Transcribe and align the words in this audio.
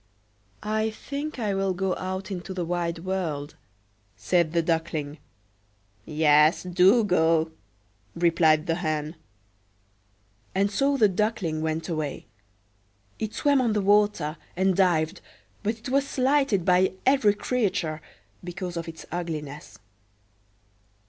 "I 0.63 0.89
think 0.89 1.37
I 1.37 1.53
will 1.53 1.75
go 1.75 1.95
out 1.95 2.31
into 2.31 2.55
the 2.55 2.65
wide 2.65 3.05
world," 3.05 3.53
said 4.17 4.51
the 4.51 4.63
Duckling."Yes, 4.63 6.63
do 6.63 7.03
go," 7.03 7.51
replied 8.15 8.65
the 8.65 8.73
Hen.And 8.77 10.71
so 10.71 10.97
the 10.97 11.07
Duckling 11.07 11.61
went 11.61 11.87
away. 11.87 12.25
It 13.19 13.35
swam 13.35 13.61
on 13.61 13.73
the 13.73 13.79
water, 13.81 14.37
and 14.55 14.75
dived, 14.75 15.21
but 15.61 15.77
it 15.77 15.89
was 15.89 16.07
slighted 16.07 16.65
by 16.65 16.93
every 17.05 17.35
creature 17.35 18.01
because 18.43 18.77
of 18.77 18.87
its 18.87 19.05
ugliness. 19.11 19.77